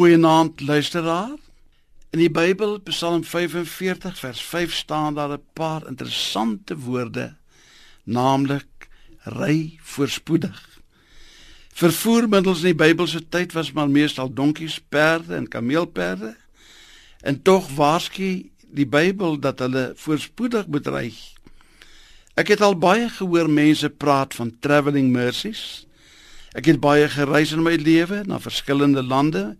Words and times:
Goeienaand 0.00 0.60
luisteraar. 0.60 1.34
In 2.10 2.18
die 2.22 2.30
Bybel, 2.32 2.78
Psalm 2.80 3.20
45 3.24 4.14
vers 4.18 4.40
5 4.42 4.74
staan 4.74 5.14
daar 5.14 5.28
'n 5.28 5.42
paar 5.52 5.86
interessante 5.86 6.78
woorde, 6.78 7.36
naamlik 8.02 8.88
ry 9.22 9.78
voorspoedig. 9.82 10.80
Vervoermiddels 11.72 12.58
in 12.58 12.64
die 12.64 12.74
Bybelse 12.84 13.28
tyd 13.28 13.52
was 13.52 13.72
maar 13.72 13.90
meestal 13.90 14.32
donkies, 14.32 14.80
perde 14.88 15.34
en 15.34 15.48
kameelperde. 15.48 16.36
En 17.20 17.42
tog 17.42 17.68
waarsku 17.74 18.50
die 18.70 18.86
Bybel 18.86 19.38
dat 19.38 19.58
hulle 19.58 19.92
voorspoedig 19.96 20.66
moet 20.66 20.86
ry. 20.86 21.12
Ek 22.34 22.48
het 22.48 22.60
al 22.60 22.78
baie 22.78 23.08
gehoor 23.08 23.50
mense 23.50 23.90
praat 23.90 24.34
van 24.34 24.56
travelling 24.60 25.12
mercies. 25.12 25.86
Ek 26.52 26.64
het 26.64 26.80
baie 26.80 27.08
gereis 27.08 27.52
in 27.52 27.62
my 27.62 27.74
lewe 27.74 28.22
na 28.24 28.40
verskillende 28.40 29.02
lande 29.02 29.56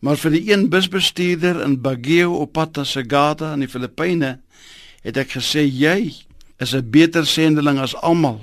Maar 0.00 0.16
vir 0.16 0.30
die 0.30 0.44
een 0.52 0.68
busbestuurder 0.70 1.60
in 1.64 1.80
Baguio 1.82 2.36
op 2.38 2.52
pad 2.52 2.76
na 2.76 2.84
Sagada 2.86 3.52
in 3.56 3.64
die 3.64 3.70
Filippyne 3.70 4.36
het 5.02 5.18
ek 5.18 5.34
gesê 5.38 5.64
jy 5.66 6.14
is 6.58 6.74
'n 6.74 6.90
beter 6.90 7.26
sendeling 7.26 7.78
as 7.78 7.96
almal 7.96 8.40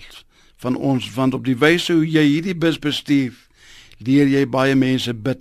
van 0.58 0.76
ons 0.76 1.14
want 1.14 1.34
op 1.34 1.46
die 1.46 1.58
wyse 1.58 1.94
hoe 1.94 2.08
jy 2.08 2.24
hierdie 2.24 2.56
bus 2.56 2.80
bestuur 2.80 3.34
leer 4.00 4.28
jy 4.28 4.46
baie 4.46 4.76
mense 4.76 5.14
bid. 5.14 5.40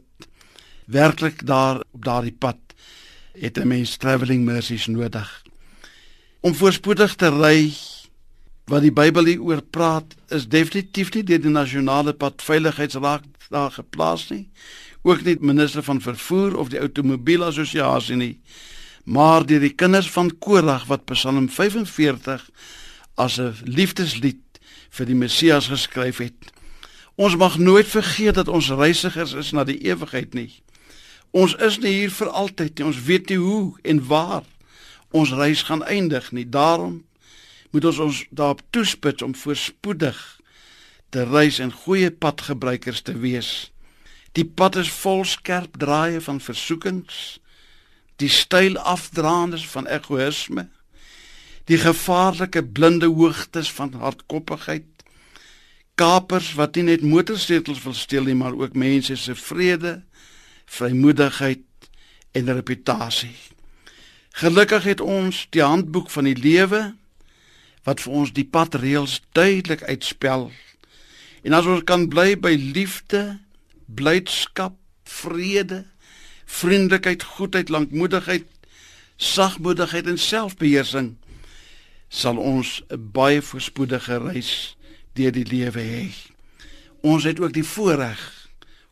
Werklik 0.87 1.47
daar 1.47 1.83
op 1.93 2.05
daardie 2.05 2.37
pad 2.39 2.59
het 3.33 3.59
'n 3.59 3.69
mens 3.69 3.97
travelling 3.97 4.45
mercies 4.45 4.87
nodig. 4.87 5.43
Om 6.41 6.55
voorspoedig 6.55 7.15
te 7.15 7.29
ry 7.29 7.73
wat 8.71 8.83
die 8.83 8.93
Bybel 8.93 9.25
hier 9.25 9.43
oor 9.43 9.63
praat 9.63 10.15
is 10.29 10.49
definitief 10.49 11.13
nie 11.15 11.25
deur 11.25 11.43
die 11.43 11.53
nasionale 11.53 12.13
padveiligheidsraad 12.13 13.27
daar 13.51 13.71
geplaas 13.71 14.29
nie 14.31 14.49
ook 15.03 15.25
nie 15.25 15.37
minister 15.41 15.83
van 15.83 16.01
vervoer 16.01 16.57
of 16.57 16.73
die 16.73 16.81
outomobielassosiasie 16.81 18.17
nie 18.17 18.37
maar 19.05 19.45
deur 19.47 19.61
die 19.61 19.75
kinders 19.75 20.09
van 20.11 20.33
Korag 20.39 20.87
wat 20.89 21.05
Psalm 21.05 21.49
45 21.49 22.49
as 23.15 23.39
'n 23.39 23.55
liefdeslied 23.65 24.41
vir 24.91 25.07
die 25.07 25.15
Messias 25.15 25.69
geskryf 25.69 26.19
het. 26.23 26.53
Ons 27.15 27.37
mag 27.37 27.59
nooit 27.59 27.87
vergeet 27.87 28.35
dat 28.35 28.49
ons 28.49 28.71
reisigers 28.71 29.33
is 29.33 29.53
na 29.53 29.65
die 29.65 29.79
ewigheid 29.87 30.35
nie. 30.35 30.51
Ons 31.31 31.55
is 31.55 31.79
nie 31.79 31.93
hier 31.93 32.11
vir 32.11 32.29
altyd 32.29 32.79
nie. 32.79 32.87
Ons 32.87 33.03
weet 33.03 33.29
nie 33.29 33.39
hoe 33.39 33.75
en 33.83 34.07
waar 34.07 34.43
ons 35.11 35.33
reis 35.33 35.63
gaan 35.63 35.83
eindig 35.83 36.33
nie. 36.33 36.49
Daarom 36.49 37.05
moet 37.75 37.85
ons 37.91 37.99
ons 37.99 38.19
daarop 38.31 38.63
toespits 38.71 39.23
om 39.27 39.35
voorspoedig 39.35 40.19
te 41.11 41.25
reis 41.27 41.59
en 41.59 41.73
goeie 41.75 42.11
padgebruikers 42.11 43.03
te 43.03 43.17
wees. 43.19 43.73
Die 44.39 44.47
pad 44.47 44.79
is 44.79 44.91
vol 45.03 45.25
skerp 45.27 45.75
draaie 45.83 46.21
van 46.23 46.39
versoekings, 46.43 47.41
die 48.23 48.31
styl 48.31 48.79
afdraandes 48.79 49.67
van 49.75 49.91
egoïsme, 49.91 50.69
die 51.67 51.81
gevaarlike 51.83 52.63
blinde 52.63 53.11
hoogtes 53.11 53.73
van 53.75 53.95
hardkoppigheid, 53.99 54.91
kapers 55.99 56.55
wat 56.59 56.79
nie 56.79 56.89
net 56.93 57.03
motorsetels 57.03 57.83
wil 57.83 57.95
steel 57.95 58.31
nie, 58.31 58.39
maar 58.39 58.55
ook 58.55 58.75
mense 58.79 59.17
se 59.19 59.35
vrede, 59.35 60.01
vrymoedigheid 60.67 61.91
en 62.35 62.55
reputasie. 62.55 63.35
Gelukkig 64.35 64.87
het 64.95 65.01
ons 65.01 65.47
die 65.55 65.63
handboek 65.63 66.11
van 66.11 66.27
die 66.31 66.39
lewe 66.39 66.93
wat 67.85 68.01
vir 68.01 68.13
ons 68.13 68.33
die 68.33 68.47
padreëls 68.49 69.21
duidelik 69.37 69.83
uitspel. 69.83 70.51
En 71.45 71.53
as 71.53 71.69
ons 71.69 71.85
kan 71.85 72.09
bly 72.09 72.35
by 72.41 72.55
liefde 72.57 73.39
blydskap, 73.85 74.77
vrede, 75.05 75.85
vriendelikheid, 76.49 77.23
goedheid, 77.37 77.69
lankmoedigheid, 77.69 78.47
sagmoedigheid 79.17 80.09
en 80.11 80.19
selfbeheersing 80.19 81.15
sal 82.09 82.39
ons 82.39 82.83
'n 82.89 83.11
baie 83.13 83.43
voorspoedige 83.43 84.19
reis 84.19 84.77
deur 85.15 85.33
die 85.33 85.45
lewe 85.45 85.81
hê. 85.81 86.09
Ons 87.03 87.25
het 87.25 87.41
ook 87.41 87.53
die 87.53 87.65
voorreg 87.65 88.49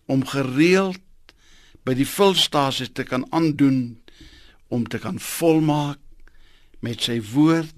om 0.06 0.26
gereeld 0.26 1.00
by 1.84 1.94
die 1.94 2.06
vulstasies 2.06 2.92
te 2.92 3.02
kan 3.02 3.26
aandoen 3.30 4.02
om 4.68 4.86
te 4.88 4.98
kan 4.98 5.18
volmaak 5.18 5.98
met 6.80 7.02
sy 7.02 7.20
woord 7.32 7.74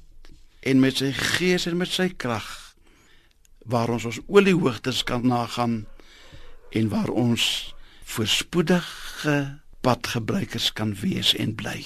en 0.65 0.81
met 0.81 0.97
sy 0.97 1.11
gees 1.13 1.67
en 1.69 1.77
met 1.77 1.91
sy 1.93 2.09
krag 2.17 2.49
waar 3.69 3.93
ons 3.93 4.07
ons 4.09 4.21
oliehoogtes 4.27 5.03
kan 5.09 5.27
nagaan 5.29 5.83
en 6.73 6.89
waar 6.93 7.13
ons 7.13 7.75
voorspoedige 8.05 9.37
padgebruikers 9.85 10.73
kan 10.73 10.95
wees 11.01 11.35
en 11.37 11.55
bly. 11.55 11.85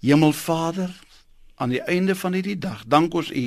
Hemelvader, 0.00 0.92
aan 1.54 1.72
die 1.74 1.82
einde 1.82 2.14
van 2.16 2.32
hierdie 2.32 2.58
dag, 2.58 2.84
dank 2.86 3.14
ons 3.14 3.32
U 3.32 3.46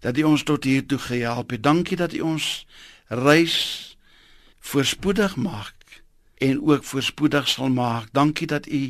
dat 0.00 0.18
U 0.18 0.22
ons 0.32 0.42
tot 0.42 0.64
hier 0.64 0.86
toe 0.86 0.98
gehelp 0.98 1.50
het. 1.50 1.62
Dankie 1.62 1.96
dat 1.96 2.14
U 2.16 2.20
ons 2.20 2.66
reis 3.08 3.56
voorspoedig 4.60 5.36
maak 5.36 6.02
en 6.40 6.62
ook 6.62 6.84
voorspoedig 6.84 7.48
sal 7.48 7.68
maak. 7.68 8.08
Dankie 8.12 8.46
dat 8.46 8.66
U 8.66 8.82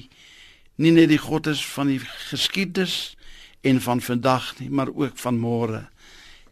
nie 0.80 0.92
net 0.92 1.08
die 1.08 1.18
God 1.18 1.46
is 1.50 1.64
van 1.66 1.90
die 1.90 2.00
geskiedenis 2.30 3.16
en 3.60 3.80
van 3.80 4.00
vandag 4.00 4.58
nie, 4.58 4.70
maar 4.70 4.88
ook 4.94 5.18
van 5.18 5.38
môre 5.38 5.88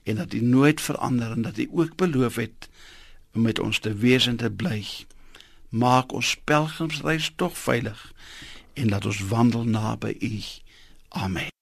en 0.03 0.17
dat 0.17 0.33
U 0.33 0.41
nooit 0.41 0.81
verander 0.81 1.31
en 1.31 1.43
dat 1.43 1.59
U 1.59 1.69
ook 1.73 1.97
beloof 1.97 2.35
het 2.35 2.69
om 3.35 3.43
met 3.43 3.59
ons 3.59 3.79
te 3.79 3.95
wees 3.95 4.27
en 4.27 4.37
te 4.37 4.51
bly. 4.51 4.85
Maak 5.69 6.13
ons 6.13 6.37
pelgrimsreis 6.45 7.33
tog 7.37 7.59
veilig 7.59 8.13
en 8.73 8.89
laat 8.89 9.07
ons 9.07 9.21
wandel 9.21 9.65
naby 9.65 10.17
U. 10.21 10.43
Amen. 11.09 11.58